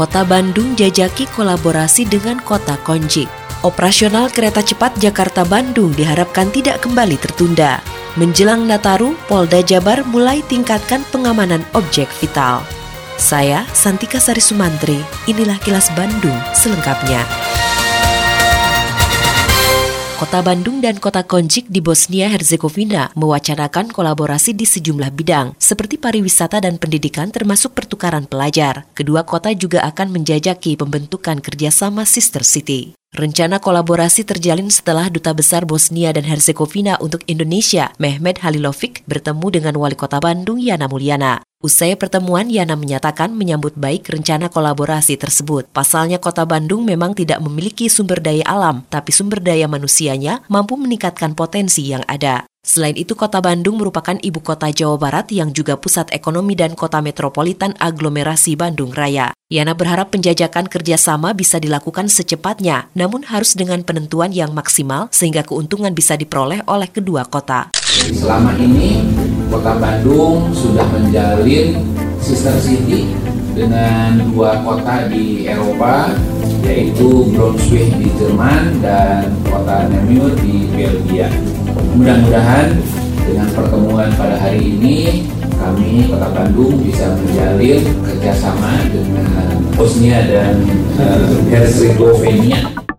Kota 0.00 0.24
Bandung 0.24 0.80
jajaki 0.80 1.28
kolaborasi 1.36 2.08
dengan 2.08 2.40
Kota 2.40 2.80
Konjik. 2.88 3.28
Operasional 3.60 4.32
kereta 4.32 4.64
cepat 4.64 4.96
Jakarta-Bandung 4.96 5.92
diharapkan 5.92 6.48
tidak 6.48 6.80
kembali 6.80 7.20
tertunda. 7.20 7.84
Menjelang 8.16 8.64
Nataru, 8.64 9.12
Polda 9.28 9.60
Jabar 9.60 10.00
mulai 10.08 10.40
tingkatkan 10.48 11.04
pengamanan 11.12 11.60
objek 11.76 12.08
vital. 12.16 12.64
Saya, 13.20 13.68
Santika 13.76 14.16
Sari 14.16 14.40
Sumantri, 14.40 15.04
inilah 15.28 15.60
kilas 15.60 15.92
Bandung 15.92 16.40
selengkapnya. 16.56 17.20
Kota 20.20 20.44
Bandung 20.44 20.84
dan 20.84 21.00
Kota 21.00 21.24
Konjik 21.24 21.72
di 21.72 21.80
Bosnia 21.80 22.28
Herzegovina 22.28 23.08
mewacanakan 23.16 23.88
kolaborasi 23.88 24.52
di 24.52 24.68
sejumlah 24.68 25.16
bidang, 25.16 25.56
seperti 25.56 25.96
pariwisata 25.96 26.60
dan 26.60 26.76
pendidikan 26.76 27.32
termasuk 27.32 27.72
pertukaran 27.72 28.28
pelajar. 28.28 28.84
Kedua 28.92 29.24
kota 29.24 29.48
juga 29.56 29.80
akan 29.80 30.20
menjajaki 30.20 30.76
pembentukan 30.76 31.40
kerjasama 31.40 32.04
Sister 32.04 32.44
City. 32.44 32.99
Rencana 33.10 33.58
kolaborasi 33.58 34.22
terjalin 34.22 34.70
setelah 34.70 35.10
Duta 35.10 35.34
Besar 35.34 35.66
Bosnia 35.66 36.14
dan 36.14 36.22
Herzegovina 36.22 36.94
untuk 37.02 37.26
Indonesia, 37.26 37.90
Mehmet 37.98 38.38
Halilovic, 38.38 39.02
bertemu 39.10 39.50
dengan 39.50 39.74
Wali 39.82 39.98
Kota 39.98 40.22
Bandung, 40.22 40.62
Yana 40.62 40.86
Mulyana. 40.86 41.42
Usai 41.58 41.98
pertemuan, 41.98 42.46
Yana 42.46 42.78
menyatakan 42.78 43.34
menyambut 43.34 43.74
baik 43.74 44.06
rencana 44.06 44.46
kolaborasi 44.46 45.18
tersebut. 45.18 45.66
Pasalnya 45.74 46.22
kota 46.22 46.46
Bandung 46.46 46.86
memang 46.86 47.12
tidak 47.18 47.42
memiliki 47.42 47.90
sumber 47.90 48.22
daya 48.22 48.46
alam, 48.46 48.86
tapi 48.86 49.10
sumber 49.10 49.42
daya 49.42 49.66
manusianya 49.66 50.46
mampu 50.46 50.78
meningkatkan 50.78 51.34
potensi 51.34 51.90
yang 51.90 52.06
ada. 52.06 52.49
Selain 52.60 52.92
itu, 52.92 53.16
kota 53.16 53.40
Bandung 53.40 53.80
merupakan 53.80 54.20
ibu 54.20 54.36
kota 54.44 54.68
Jawa 54.68 55.00
Barat 55.00 55.32
yang 55.32 55.56
juga 55.56 55.80
pusat 55.80 56.12
ekonomi 56.12 56.52
dan 56.52 56.76
kota 56.76 57.00
metropolitan 57.00 57.72
aglomerasi 57.80 58.52
Bandung 58.52 58.92
Raya. 58.92 59.32
Yana 59.48 59.72
berharap 59.72 60.12
penjajakan 60.12 60.68
kerjasama 60.68 61.32
bisa 61.32 61.56
dilakukan 61.56 62.12
secepatnya, 62.12 62.92
namun 62.92 63.24
harus 63.24 63.56
dengan 63.56 63.80
penentuan 63.80 64.30
yang 64.30 64.52
maksimal 64.52 65.08
sehingga 65.08 65.40
keuntungan 65.40 65.96
bisa 65.96 66.20
diperoleh 66.20 66.60
oleh 66.68 66.92
kedua 66.92 67.24
kota. 67.24 67.72
Selama 67.90 68.54
ini 68.60 69.02
Kota 69.50 69.74
Bandung 69.74 70.54
sudah 70.54 70.86
menjalin 70.94 71.74
sister 72.22 72.54
city 72.62 73.10
dengan 73.54 74.20
dua 74.30 74.62
kota 74.62 75.10
di 75.10 75.46
Eropa 75.46 76.14
yaitu 76.64 77.26
Braunschweig 77.34 77.90
di 77.98 78.08
Jerman 78.20 78.78
dan 78.84 79.32
kota 79.48 79.88
Namur 79.88 80.30
di 80.38 80.68
Belgia. 80.70 81.32
Mudah-mudahan 81.96 82.78
dengan 83.26 83.48
pertemuan 83.54 84.10
pada 84.14 84.36
hari 84.38 84.76
ini 84.76 85.26
kami 85.60 86.08
Kota 86.08 86.28
Bandung 86.32 86.80
bisa 86.80 87.12
menjalin 87.20 87.84
kerjasama 88.00 88.80
dengan 88.88 89.60
Bosnia 89.76 90.24
dan 90.24 90.56
uh, 90.96 91.36
Herzegovina. 91.52 92.89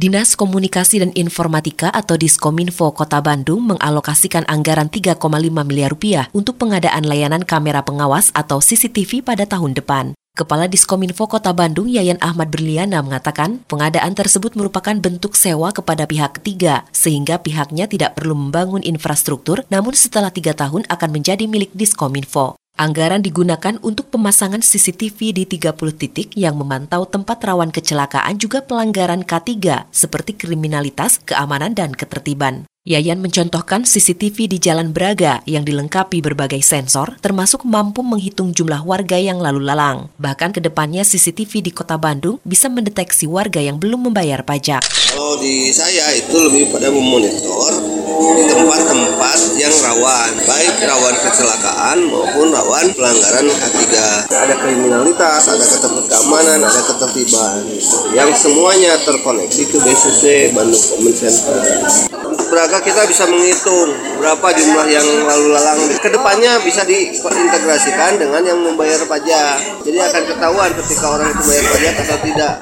Dinas 0.00 0.32
Komunikasi 0.32 1.04
dan 1.04 1.12
Informatika 1.12 1.92
atau 1.92 2.16
Diskominfo 2.16 2.88
Kota 2.96 3.20
Bandung 3.20 3.68
mengalokasikan 3.68 4.48
anggaran 4.48 4.88
3,5 4.88 5.20
miliar 5.60 5.92
rupiah 5.92 6.24
untuk 6.32 6.56
pengadaan 6.56 7.04
layanan 7.04 7.44
kamera 7.44 7.84
pengawas 7.84 8.32
atau 8.32 8.64
CCTV 8.64 9.20
pada 9.20 9.44
tahun 9.44 9.76
depan. 9.76 10.16
Kepala 10.32 10.72
Diskominfo 10.72 11.28
Kota 11.28 11.52
Bandung 11.52 11.84
Yayan 11.84 12.16
Ahmad 12.24 12.48
Berliana 12.48 13.04
mengatakan 13.04 13.60
pengadaan 13.68 14.16
tersebut 14.16 14.56
merupakan 14.56 14.96
bentuk 14.96 15.36
sewa 15.36 15.68
kepada 15.68 16.08
pihak 16.08 16.40
ketiga 16.40 16.88
sehingga 16.96 17.36
pihaknya 17.36 17.84
tidak 17.84 18.16
perlu 18.16 18.32
membangun 18.32 18.80
infrastruktur 18.80 19.68
namun 19.68 19.92
setelah 19.92 20.32
tiga 20.32 20.56
tahun 20.56 20.88
akan 20.88 21.10
menjadi 21.12 21.44
milik 21.44 21.76
Diskominfo. 21.76 22.56
Anggaran 22.80 23.20
digunakan 23.20 23.76
untuk 23.84 24.08
pemasangan 24.08 24.64
CCTV 24.64 25.36
di 25.36 25.44
30 25.44 25.76
titik 26.00 26.32
yang 26.32 26.56
memantau 26.56 27.04
tempat 27.04 27.36
rawan 27.44 27.68
kecelakaan 27.68 28.40
juga 28.40 28.64
pelanggaran 28.64 29.20
K3 29.20 29.84
seperti 29.92 30.32
kriminalitas, 30.32 31.20
keamanan, 31.20 31.76
dan 31.76 31.92
ketertiban. 31.92 32.69
Yayan 32.88 33.20
mencontohkan 33.20 33.84
CCTV 33.84 34.48
di 34.48 34.56
Jalan 34.56 34.96
Braga 34.96 35.44
yang 35.44 35.68
dilengkapi 35.68 36.24
berbagai 36.24 36.64
sensor, 36.64 37.20
termasuk 37.20 37.68
mampu 37.68 38.00
menghitung 38.00 38.56
jumlah 38.56 38.80
warga 38.88 39.20
yang 39.20 39.36
lalu 39.36 39.68
lalang. 39.68 40.08
Bahkan 40.16 40.56
ke 40.56 40.64
depannya 40.64 41.04
CCTV 41.04 41.60
di 41.60 41.76
kota 41.76 42.00
Bandung 42.00 42.40
bisa 42.40 42.72
mendeteksi 42.72 43.28
warga 43.28 43.60
yang 43.60 43.76
belum 43.76 44.08
membayar 44.08 44.40
pajak. 44.48 44.80
Kalau 45.12 45.36
di 45.36 45.68
saya 45.76 46.08
itu 46.16 46.32
lebih 46.32 46.72
pada 46.72 46.88
memonitor 46.88 47.84
di 48.16 48.44
tempat-tempat 48.48 49.38
yang 49.60 49.74
rawan, 49.84 50.30
baik 50.48 50.74
rawan 50.80 51.16
kecelakaan 51.20 51.98
maupun 52.08 52.48
rawan 52.48 52.96
pelanggaran 52.96 53.44
K3. 53.60 53.84
Ada 54.32 54.54
kriminalitas, 54.56 55.52
ada 55.52 55.64
keamanan, 56.08 56.64
ada 56.64 56.80
ketertiban, 56.80 57.60
yang 58.16 58.32
semuanya 58.32 58.96
terkoneksi 59.04 59.68
ke 59.68 59.76
BCC 59.84 60.56
Bandung 60.56 60.80
Common 60.80 61.12
Center. 61.12 62.08
Braga 62.50 62.82
kita 62.82 63.06
bisa 63.06 63.30
menghitung 63.30 63.94
berapa 64.18 64.50
jumlah 64.50 64.86
yang 64.90 65.06
lalu 65.22 65.54
lalang. 65.54 65.78
Ke 66.02 66.10
depannya 66.10 66.58
bisa 66.66 66.82
diintegrasikan 66.82 68.18
dengan 68.18 68.42
yang 68.42 68.58
membayar 68.58 68.98
pajak. 69.06 69.86
Jadi 69.86 69.98
akan 70.02 70.22
ketahuan 70.34 70.70
ketika 70.82 71.06
orang 71.14 71.30
itu 71.30 71.42
bayar 71.46 71.64
pajak 71.70 71.94
atau 72.02 72.18
tidak. 72.26 72.54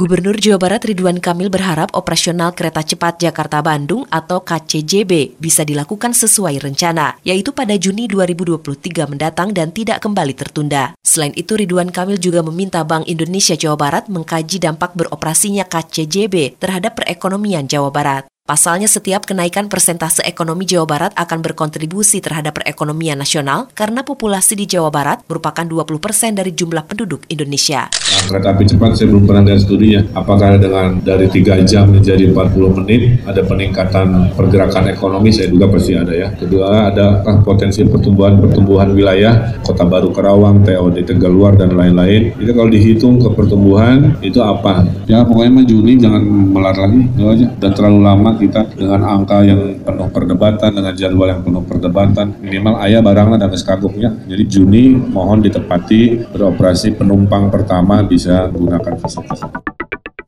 Gubernur 0.00 0.32
Jawa 0.40 0.56
Barat 0.56 0.88
Ridwan 0.88 1.20
Kamil 1.20 1.52
berharap 1.52 1.92
operasional 1.92 2.56
kereta 2.56 2.80
cepat 2.80 3.20
Jakarta-Bandung 3.20 4.08
atau 4.08 4.40
KCJB 4.40 5.36
bisa 5.36 5.60
dilakukan 5.60 6.16
sesuai 6.16 6.56
rencana, 6.56 7.20
yaitu 7.20 7.52
pada 7.52 7.76
Juni 7.76 8.08
2023 8.08 8.80
mendatang 9.12 9.52
dan 9.52 9.76
tidak 9.76 10.00
kembali 10.00 10.32
tertunda. 10.32 10.96
Selain 11.04 11.36
itu, 11.36 11.52
Ridwan 11.52 11.92
Kamil 11.92 12.16
juga 12.16 12.40
meminta 12.40 12.80
Bank 12.80 13.12
Indonesia 13.12 13.52
Jawa 13.52 13.76
Barat 13.76 14.08
mengkaji 14.08 14.56
dampak 14.64 14.96
beroperasinya 14.96 15.68
KCJB 15.68 16.56
terhadap 16.56 16.96
perekonomian 16.96 17.68
Jawa 17.68 17.92
Barat. 17.92 18.24
Pasalnya 18.50 18.90
setiap 18.90 19.30
kenaikan 19.30 19.70
persentase 19.70 20.26
ekonomi 20.26 20.66
Jawa 20.66 20.82
Barat 20.82 21.14
akan 21.14 21.38
berkontribusi 21.38 22.18
terhadap 22.18 22.58
perekonomian 22.58 23.14
nasional 23.14 23.70
karena 23.78 24.02
populasi 24.02 24.58
di 24.58 24.66
Jawa 24.66 24.90
Barat 24.90 25.22
merupakan 25.30 25.62
20 25.62 25.86
persen 26.02 26.34
dari 26.34 26.50
jumlah 26.50 26.82
penduduk 26.82 27.30
Indonesia. 27.30 27.86
Nah, 27.86 28.22
kereta 28.26 28.50
api 28.50 28.66
cepat 28.66 28.98
saya 28.98 29.06
belum 29.06 29.22
pernah 29.22 29.46
lihat 29.46 29.62
studinya. 29.62 30.02
Apakah 30.18 30.58
dengan 30.58 30.98
dari 30.98 31.30
3 31.30 31.62
jam 31.62 31.94
menjadi 31.94 32.26
40 32.26 32.74
menit 32.82 33.22
ada 33.22 33.38
peningkatan 33.46 34.34
pergerakan 34.34 34.90
ekonomi? 34.90 35.30
Saya 35.30 35.46
duga 35.46 35.70
pasti 35.70 35.94
ada 35.94 36.10
ya. 36.10 36.34
Kedua, 36.34 36.90
ada 36.90 37.22
potensi 37.46 37.86
pertumbuhan-pertumbuhan 37.86 38.90
wilayah, 38.90 39.62
Kota 39.62 39.86
Baru 39.86 40.10
Karawang, 40.10 40.66
TOD 40.66 41.06
Tegaluar 41.06 41.54
dan 41.54 41.78
lain-lain. 41.78 42.34
Itu 42.34 42.50
kalau 42.50 42.66
dihitung 42.66 43.22
ke 43.22 43.30
pertumbuhan 43.30 44.18
itu 44.26 44.42
apa? 44.42 44.82
Ya 45.06 45.22
pokoknya 45.22 45.62
Juni 45.70 46.02
jangan 46.02 46.26
melar 46.26 46.74
lagi, 46.74 47.06
itu 47.14 47.24
aja. 47.30 47.46
Dan 47.54 47.70
terlalu 47.78 48.02
lama 48.02 48.39
kita 48.40 48.72
dengan 48.72 49.04
angka 49.04 49.44
yang 49.44 49.84
penuh 49.84 50.08
perdebatan, 50.08 50.70
dengan 50.72 50.96
jadwal 50.96 51.28
yang 51.28 51.44
penuh 51.44 51.60
perdebatan, 51.68 52.40
minimal 52.40 52.80
ayah 52.80 53.04
barangnya 53.04 53.44
dan 53.44 53.52
kagumnya. 53.52 54.10
Jadi 54.24 54.44
Juni 54.48 54.96
mohon 54.96 55.44
ditepati 55.44 56.32
beroperasi 56.32 56.96
penumpang 56.96 57.52
pertama 57.52 58.00
bisa 58.00 58.48
menggunakan 58.48 58.96
fasilitas. 58.96 59.59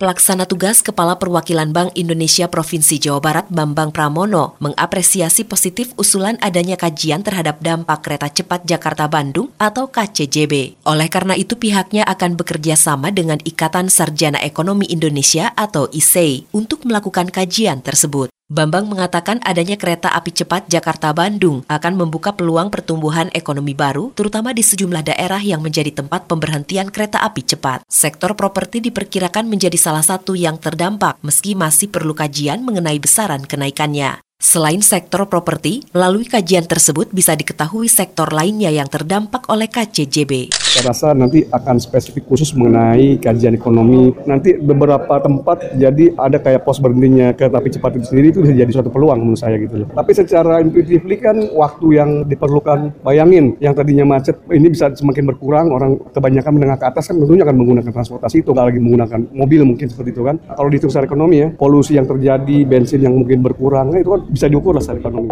Pelaksana 0.02 0.50
tugas 0.50 0.82
Kepala 0.82 1.14
Perwakilan 1.14 1.70
Bank 1.70 1.94
Indonesia 1.94 2.50
Provinsi 2.50 2.98
Jawa 2.98 3.22
Barat 3.22 3.46
Bambang 3.54 3.94
Pramono 3.94 4.58
mengapresiasi 4.58 5.46
positif 5.46 5.94
usulan 5.94 6.42
adanya 6.42 6.74
kajian 6.74 7.22
terhadap 7.22 7.62
dampak 7.62 8.02
kereta 8.02 8.26
cepat 8.26 8.66
Jakarta-Bandung 8.66 9.54
atau 9.62 9.86
KCJB. 9.86 10.82
Oleh 10.90 11.06
karena 11.06 11.38
itu 11.38 11.54
pihaknya 11.54 12.02
akan 12.02 12.34
bekerja 12.34 12.74
sama 12.74 13.14
dengan 13.14 13.38
Ikatan 13.46 13.86
Sarjana 13.86 14.42
Ekonomi 14.42 14.90
Indonesia 14.90 15.54
atau 15.54 15.86
ISEI 15.94 16.50
untuk 16.50 16.82
melakukan 16.82 17.30
kajian 17.30 17.78
tersebut. 17.78 18.26
Bambang 18.50 18.90
mengatakan 18.90 19.38
adanya 19.46 19.78
kereta 19.78 20.10
api 20.10 20.34
cepat 20.34 20.66
Jakarta-Bandung 20.66 21.64
akan 21.70 21.92
membuka 21.94 22.34
peluang 22.34 22.68
pertumbuhan 22.74 23.30
ekonomi 23.32 23.72
baru, 23.72 24.10
terutama 24.12 24.50
di 24.50 24.66
sejumlah 24.66 25.08
daerah 25.14 25.38
yang 25.38 25.62
menjadi 25.62 25.94
tempat 25.94 26.26
pemberhentian 26.26 26.90
kereta 26.90 27.22
api 27.22 27.46
cepat. 27.46 27.86
Sektor 27.86 28.34
properti 28.34 28.82
diperkirakan 28.82 29.46
menjadi 29.46 29.78
salah 29.78 30.02
satu 30.02 30.34
yang 30.34 30.58
terdampak, 30.58 31.22
meski 31.22 31.54
masih 31.54 31.88
perlu 31.88 32.12
kajian 32.12 32.60
mengenai 32.66 32.98
besaran 32.98 33.46
kenaikannya. 33.46 34.20
Selain 34.42 34.82
sektor 34.82 35.22
properti, 35.30 35.86
melalui 35.94 36.26
kajian 36.26 36.66
tersebut 36.66 37.14
bisa 37.14 37.30
diketahui 37.38 37.86
sektor 37.86 38.26
lainnya 38.34 38.74
yang 38.74 38.90
terdampak 38.90 39.46
oleh 39.46 39.70
KCJB. 39.70 40.50
Saya 40.58 40.90
rasa 40.90 41.14
nanti 41.14 41.46
akan 41.46 41.78
spesifik 41.78 42.26
khusus 42.26 42.50
mengenai 42.58 43.22
kajian 43.22 43.54
ekonomi. 43.54 44.10
Nanti 44.26 44.58
beberapa 44.58 45.22
tempat 45.22 45.78
jadi 45.78 46.18
ada 46.18 46.42
kayak 46.42 46.66
pos 46.66 46.82
berhentinya 46.82 47.30
kereta 47.38 47.62
api 47.62 47.70
cepat 47.70 48.02
itu 48.02 48.10
sendiri 48.10 48.26
itu 48.34 48.42
bisa 48.42 48.50
jadi 48.50 48.72
suatu 48.74 48.90
peluang 48.90 49.22
menurut 49.22 49.38
saya 49.38 49.62
gitu 49.62 49.86
loh. 49.86 49.88
Tapi 49.94 50.10
secara 50.10 50.58
intuitif 50.58 51.06
kan 51.22 51.38
waktu 51.54 51.86
yang 52.02 52.10
diperlukan 52.26 52.98
bayangin 53.06 53.54
yang 53.62 53.78
tadinya 53.78 54.18
macet 54.18 54.42
ini 54.50 54.74
bisa 54.74 54.90
semakin 54.90 55.22
berkurang 55.22 55.70
orang 55.70 56.02
kebanyakan 56.10 56.50
menengah 56.58 56.82
ke 56.82 56.86
atas 56.90 57.14
kan 57.14 57.14
tentunya 57.14 57.46
akan 57.46 57.56
menggunakan 57.62 57.94
transportasi 57.94 58.42
itu 58.42 58.50
nggak 58.50 58.66
lagi 58.74 58.80
menggunakan 58.82 59.20
mobil 59.38 59.62
mungkin 59.70 59.86
seperti 59.86 60.18
itu 60.18 60.26
kan. 60.26 60.42
Kalau 60.42 60.66
dihitung 60.66 60.90
secara 60.90 61.06
ekonomi 61.06 61.46
ya 61.46 61.48
polusi 61.54 61.94
yang 61.94 62.10
terjadi 62.10 62.66
bensin 62.66 63.06
yang 63.06 63.14
mungkin 63.14 63.38
berkurang 63.38 63.94
itu 63.94 64.10
kan 64.10 64.31
bisa 64.32 64.48
diukur 64.48 64.72
lah 64.72 64.80
secara 64.80 65.04
ekonomi. 65.04 65.28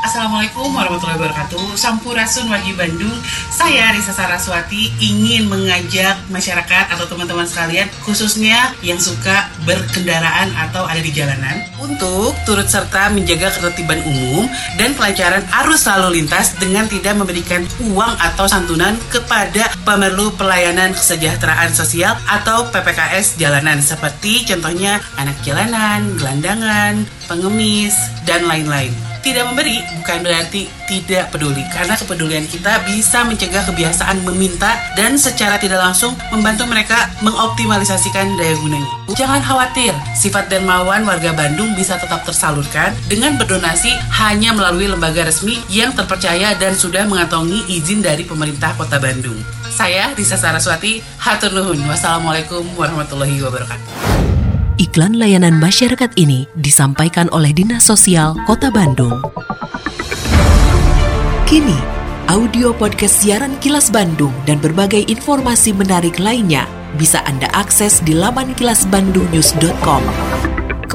Assalamualaikum 0.00 0.72
warahmatullahi 0.72 1.20
wabarakatuh. 1.20 1.76
Sampurasun 1.76 2.48
Wagi 2.48 2.72
Bandung. 2.72 3.12
Saya 3.52 3.92
Risa 3.92 4.16
Saraswati 4.16 4.88
ingin 4.96 5.44
mengajak 5.44 6.16
masyarakat 6.32 6.88
atau 6.88 7.04
teman-teman 7.04 7.44
sekalian 7.44 7.84
Khususnya 8.00 8.72
yang 8.80 8.96
suka 8.96 9.52
berkendaraan 9.68 10.56
atau 10.56 10.88
ada 10.88 11.04
di 11.04 11.12
jalanan 11.12 11.68
Untuk 11.76 12.32
turut 12.48 12.64
serta 12.64 13.12
menjaga 13.12 13.52
ketertiban 13.52 14.00
umum 14.08 14.48
Dan 14.80 14.96
kelancaran 14.96 15.44
arus 15.60 15.84
lalu 15.84 16.24
lintas 16.24 16.56
Dengan 16.56 16.88
tidak 16.88 17.20
memberikan 17.20 17.68
uang 17.92 18.16
atau 18.16 18.48
santunan 18.48 18.96
kepada 19.12 19.68
pemerlu 19.84 20.32
pelayanan 20.40 20.96
kesejahteraan 20.96 21.76
sosial 21.76 22.16
Atau 22.24 22.72
PPKS 22.72 23.36
jalanan 23.36 23.84
Seperti 23.84 24.48
contohnya 24.48 25.04
anak 25.20 25.36
jalanan, 25.44 26.16
gelandangan, 26.16 27.04
pengemis, 27.28 27.92
dan 28.24 28.48
lain-lain 28.48 29.09
tidak 29.20 29.52
memberi 29.52 29.80
bukan 30.00 30.18
berarti 30.24 30.68
tidak 30.88 31.30
peduli 31.30 31.62
karena 31.70 31.94
kepedulian 31.94 32.46
kita 32.48 32.82
bisa 32.88 33.22
mencegah 33.24 33.62
kebiasaan 33.68 34.24
meminta 34.26 34.80
dan 34.98 35.14
secara 35.20 35.60
tidak 35.60 35.78
langsung 35.80 36.16
membantu 36.34 36.66
mereka 36.66 37.08
mengoptimalisasikan 37.22 38.34
daya 38.40 38.56
gunanya. 38.58 38.90
Jangan 39.14 39.40
khawatir, 39.44 39.92
sifat 40.16 40.48
dermawan 40.50 41.04
warga 41.04 41.30
Bandung 41.36 41.72
bisa 41.76 42.00
tetap 42.00 42.24
tersalurkan 42.24 42.96
dengan 43.06 43.36
berdonasi 43.36 43.92
hanya 44.18 44.56
melalui 44.56 44.90
lembaga 44.90 45.28
resmi 45.28 45.60
yang 45.70 45.94
terpercaya 45.94 46.56
dan 46.58 46.74
sudah 46.74 47.06
mengantongi 47.06 47.62
izin 47.70 48.02
dari 48.02 48.26
pemerintah 48.26 48.74
Kota 48.74 48.98
Bandung. 48.98 49.38
Saya 49.70 50.12
Risa 50.18 50.34
Saraswati, 50.34 51.00
hatur 51.22 51.54
nuhun. 51.54 51.78
Wassalamualaikum 51.86 52.66
warahmatullahi 52.74 53.38
wabarakatuh. 53.38 54.09
Iklan 54.80 55.20
layanan 55.20 55.60
masyarakat 55.60 56.16
ini 56.16 56.48
disampaikan 56.56 57.28
oleh 57.36 57.52
Dinas 57.52 57.84
Sosial 57.84 58.32
Kota 58.48 58.72
Bandung. 58.72 59.12
Kini, 61.44 61.76
audio 62.32 62.72
podcast 62.72 63.20
siaran 63.20 63.60
Kilas 63.60 63.92
Bandung 63.92 64.32
dan 64.48 64.56
berbagai 64.56 65.04
informasi 65.04 65.76
menarik 65.76 66.16
lainnya 66.16 66.64
bisa 66.96 67.20
Anda 67.28 67.52
akses 67.52 68.00
di 68.08 68.16
laman 68.16 68.56
kilasbandungnews.com. 68.56 70.02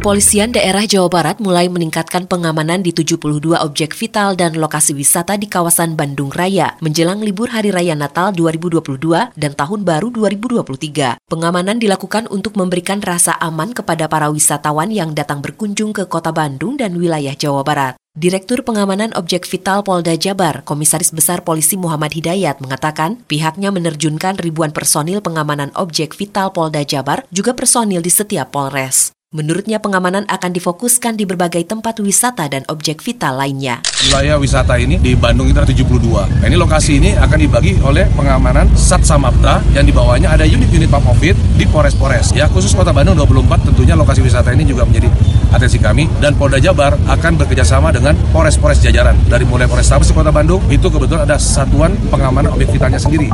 Kepolisian 0.06 0.54
daerah 0.54 0.86
Jawa 0.86 1.10
Barat 1.10 1.42
mulai 1.42 1.66
meningkatkan 1.66 2.30
pengamanan 2.30 2.86
di 2.86 2.94
72 2.94 3.58
objek 3.58 3.98
vital 3.98 4.38
dan 4.38 4.54
lokasi 4.54 4.94
wisata 4.94 5.34
di 5.34 5.50
kawasan 5.50 5.98
Bandung 5.98 6.30
Raya 6.30 6.78
menjelang 6.78 7.26
libur 7.26 7.50
Hari 7.50 7.74
Raya 7.74 7.98
Natal 7.98 8.30
2022 8.38 9.02
dan 9.34 9.52
Tahun 9.58 9.82
Baru 9.82 10.14
2023. 10.14 11.18
Pengamanan 11.26 11.82
dilakukan 11.82 12.30
untuk 12.30 12.54
memberikan 12.54 13.02
rasa 13.02 13.34
aman 13.42 13.74
kepada 13.74 14.06
para 14.06 14.30
wisatawan 14.30 14.94
yang 14.94 15.18
datang 15.18 15.42
berkunjung 15.42 15.90
ke 15.90 16.06
kota 16.06 16.30
Bandung 16.30 16.78
dan 16.78 16.94
wilayah 17.02 17.34
Jawa 17.34 17.66
Barat. 17.66 17.98
Direktur 18.14 18.62
Pengamanan 18.62 19.10
Objek 19.18 19.50
Vital 19.50 19.82
Polda 19.82 20.14
Jabar, 20.14 20.62
Komisaris 20.70 21.10
Besar 21.10 21.42
Polisi 21.42 21.82
Muhammad 21.82 22.14
Hidayat 22.14 22.62
mengatakan 22.62 23.26
pihaknya 23.26 23.74
menerjunkan 23.74 24.38
ribuan 24.38 24.70
personil 24.70 25.26
pengamanan 25.26 25.74
objek 25.74 26.14
vital 26.14 26.54
Polda 26.54 26.86
Jabar 26.86 27.26
juga 27.34 27.58
personil 27.58 28.06
di 28.06 28.14
setiap 28.14 28.54
Polres. 28.54 29.15
Menurutnya 29.36 29.84
pengamanan 29.84 30.24
akan 30.32 30.56
difokuskan 30.56 31.20
di 31.20 31.28
berbagai 31.28 31.68
tempat 31.68 32.00
wisata 32.00 32.48
dan 32.48 32.64
objek 32.72 33.04
vital 33.04 33.36
lainnya. 33.36 33.84
Wilayah 34.08 34.40
wisata 34.40 34.80
ini 34.80 34.96
di 34.96 35.12
Bandung 35.12 35.52
itu 35.52 35.60
ada 35.60 35.68
72. 35.68 35.92
Nah, 36.40 36.48
ini 36.48 36.56
lokasi 36.56 37.04
ini 37.04 37.20
akan 37.20 37.36
dibagi 37.44 37.76
oleh 37.84 38.08
pengamanan 38.16 38.72
Sat 38.80 39.04
Samapta 39.04 39.60
yang 39.76 39.84
di 39.84 39.92
bawahnya 39.92 40.32
ada 40.32 40.48
unit-unit 40.48 40.88
Pamofit 40.88 41.36
di 41.60 41.68
Polres-Polres. 41.68 42.32
Ya 42.32 42.48
khusus 42.48 42.72
Kota 42.72 42.96
Bandung 42.96 43.20
24 43.20 43.68
tentunya 43.68 44.00
lokasi 44.00 44.24
wisata 44.24 44.56
ini 44.56 44.64
juga 44.64 44.88
menjadi 44.88 45.12
atensi 45.52 45.84
kami 45.84 46.08
dan 46.24 46.40
Polda 46.40 46.64
Jabar 46.64 46.96
akan 46.96 47.36
bekerjasama 47.36 47.92
dengan 47.92 48.16
Polres-Polres 48.32 48.80
jajaran 48.80 49.20
dari 49.28 49.44
mulai 49.44 49.68
Polres 49.68 49.92
Tabes 49.92 50.16
Kota 50.16 50.32
Bandung 50.32 50.64
itu 50.72 50.88
kebetulan 50.88 51.28
ada 51.28 51.36
satuan 51.36 51.92
pengamanan 52.08 52.56
objek 52.56 52.72
vitalnya 52.72 53.04
sendiri. 53.04 53.28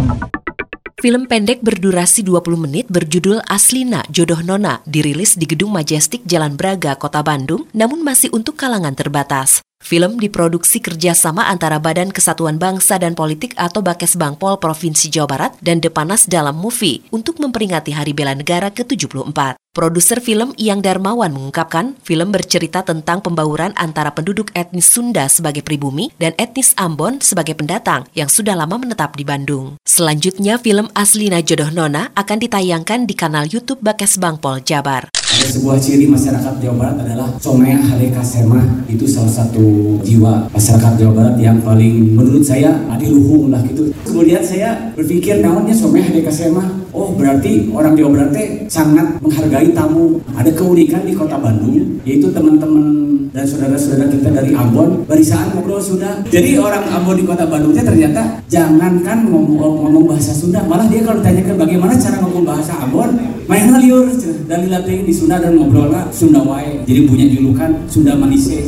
Film 1.01 1.25
pendek 1.25 1.65
berdurasi 1.65 2.21
20 2.21 2.61
menit 2.61 2.85
berjudul 2.85 3.41
Aslina 3.49 4.05
Jodoh 4.13 4.45
Nona 4.45 4.85
dirilis 4.85 5.33
di 5.33 5.49
Gedung 5.49 5.73
Majestic 5.73 6.21
Jalan 6.29 6.53
Braga, 6.53 6.93
Kota 6.93 7.25
Bandung, 7.25 7.65
namun 7.73 8.05
masih 8.05 8.29
untuk 8.37 8.53
kalangan 8.53 8.93
terbatas. 8.93 9.65
Film 9.81 10.21
diproduksi 10.21 10.77
kerjasama 10.77 11.49
antara 11.49 11.81
Badan 11.81 12.13
Kesatuan 12.13 12.61
Bangsa 12.61 13.01
dan 13.01 13.17
Politik 13.17 13.57
atau 13.57 13.81
Bakes 13.81 14.13
Bangpol 14.13 14.61
Provinsi 14.61 15.09
Jawa 15.09 15.27
Barat 15.27 15.51
dan 15.59 15.81
Depanas 15.81 16.29
dalam 16.29 16.53
Movie 16.53 17.01
untuk 17.09 17.41
memperingati 17.41 17.89
Hari 17.91 18.13
Bela 18.13 18.37
Negara 18.37 18.69
ke-74. 18.69 19.57
Produser 19.71 20.19
film 20.19 20.51
Iyang 20.59 20.83
Darmawan 20.83 21.31
mengungkapkan, 21.31 21.95
film 22.03 22.35
bercerita 22.35 22.83
tentang 22.83 23.23
pembauran 23.23 23.71
antara 23.79 24.11
penduduk 24.11 24.51
etnis 24.51 24.83
Sunda 24.83 25.31
sebagai 25.31 25.63
pribumi 25.63 26.11
dan 26.19 26.35
etnis 26.35 26.75
Ambon 26.75 27.23
sebagai 27.23 27.55
pendatang 27.55 28.03
yang 28.11 28.27
sudah 28.27 28.51
lama 28.53 28.75
menetap 28.75 29.15
di 29.15 29.23
Bandung. 29.23 29.79
Selanjutnya, 29.87 30.59
film 30.59 30.91
Aslina 30.91 31.39
Jodoh 31.39 31.71
Nona 31.71 32.11
akan 32.19 32.37
ditayangkan 32.43 33.07
di 33.07 33.15
kanal 33.15 33.47
YouTube 33.47 33.79
Bakes 33.79 34.19
Bangpol 34.19 34.59
Jabar. 34.67 35.07
Ada 35.31 35.47
sebuah 35.47 35.77
ciri 35.79 36.05
masyarakat 36.11 36.53
Jawa 36.59 36.75
Barat 36.75 36.97
adalah 37.07 37.27
Somea 37.39 37.79
Haleka 37.79 38.19
Sema 38.19 38.59
itu 38.91 39.07
salah 39.07 39.31
satu 39.31 39.95
jiwa 40.03 40.51
masyarakat 40.51 40.99
Jawa 40.99 41.13
Barat 41.15 41.35
yang 41.39 41.63
paling 41.63 42.11
menurut 42.19 42.43
saya 42.43 42.75
adiluhung 42.91 43.47
lah 43.47 43.63
gitu. 43.63 43.95
Kemudian 44.03 44.43
saya 44.43 44.91
berpikir 44.91 45.39
namanya 45.39 45.71
Somea 45.71 46.03
Haleka 46.03 46.33
Sema 46.33 46.80
Oh 46.91 47.15
berarti 47.15 47.71
orang 47.71 47.95
Jawa 47.95 48.09
Barat 48.11 48.67
sangat 48.67 49.07
menghargai 49.23 49.71
tamu. 49.71 50.19
Ada 50.35 50.51
keunikan 50.51 51.07
di 51.07 51.15
kota 51.15 51.39
Bandung, 51.39 51.79
yaitu 52.03 52.27
teman-teman 52.35 53.11
dan 53.31 53.47
saudara-saudara 53.47 54.11
kita 54.11 54.27
dari 54.27 54.51
Ambon 54.51 55.07
barisan 55.07 55.55
ngobrol 55.55 55.79
sudah. 55.79 56.19
Jadi 56.27 56.59
orang 56.59 56.83
Ambon 56.91 57.15
di 57.15 57.23
kota 57.23 57.47
Bandung 57.47 57.71
ternyata 57.71 58.43
jangankan 58.51 59.23
ngomong, 59.23 59.87
ngomong 59.87 60.03
bahasa 60.11 60.35
Sunda, 60.35 60.59
malah 60.67 60.83
dia 60.91 60.99
kalau 60.99 61.23
tanyakan 61.23 61.55
bagaimana 61.55 61.95
cara 61.95 62.19
ngomong 62.19 62.43
bahasa 62.43 62.75
Ambon, 62.83 63.15
main 63.47 63.71
liur 63.79 64.11
dari 64.51 64.67
latih 64.67 65.07
di 65.07 65.13
Sunda 65.15 65.39
dan 65.39 65.55
ngobrolnya 65.55 66.11
Sunda 66.11 66.43
wae. 66.43 66.83
Jadi 66.83 67.07
punya 67.07 67.25
julukan 67.31 67.71
Sunda 67.87 68.19
Manise. 68.19 68.67